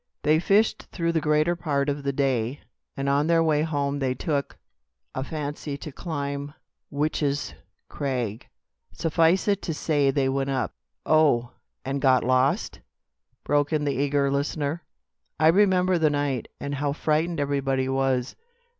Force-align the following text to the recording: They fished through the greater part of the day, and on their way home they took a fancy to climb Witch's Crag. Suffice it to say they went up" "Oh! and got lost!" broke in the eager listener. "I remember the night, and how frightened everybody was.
They 0.23 0.39
fished 0.39 0.87
through 0.91 1.11
the 1.11 1.21
greater 1.21 1.55
part 1.55 1.87
of 1.87 2.01
the 2.01 2.11
day, 2.11 2.61
and 2.97 3.07
on 3.07 3.27
their 3.27 3.43
way 3.43 3.61
home 3.61 3.99
they 3.99 4.15
took 4.15 4.57
a 5.13 5.23
fancy 5.23 5.77
to 5.77 5.91
climb 5.91 6.55
Witch's 6.89 7.53
Crag. 7.87 8.47
Suffice 8.91 9.47
it 9.47 9.61
to 9.61 9.75
say 9.75 10.09
they 10.09 10.27
went 10.27 10.49
up" 10.49 10.73
"Oh! 11.19 11.51
and 11.85 12.01
got 12.01 12.23
lost!" 12.23 12.79
broke 13.43 13.71
in 13.71 13.83
the 13.85 13.93
eager 13.93 14.31
listener. 14.31 14.81
"I 15.39 15.49
remember 15.49 15.99
the 15.99 16.09
night, 16.09 16.47
and 16.59 16.73
how 16.73 16.93
frightened 16.93 17.39
everybody 17.39 17.87
was. 17.87 18.35